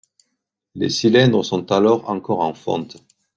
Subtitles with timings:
[0.73, 2.97] Les cylindres sont alors encore en fonte.